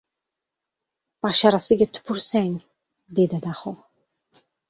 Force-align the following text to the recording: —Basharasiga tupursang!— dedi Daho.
—Basharasiga 1.25 1.87
tupursang!— 1.99 2.57
dedi 3.19 3.43
Daho. 3.47 3.77